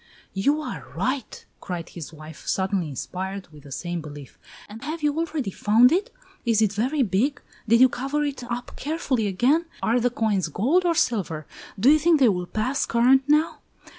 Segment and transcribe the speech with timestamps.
[0.33, 5.15] "You are right!" cried his wife, suddenly inspired with the same belief; "and have you
[5.15, 6.11] already found it?
[6.43, 7.39] Is it very big?
[7.67, 9.65] Did you cover it up carefully again?
[9.83, 11.45] Are the coins gold or silver?
[11.79, 13.59] Do you think they will pass current now?